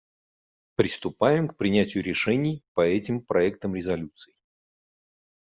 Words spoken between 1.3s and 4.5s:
к принятию решений по этим проектам резолюций.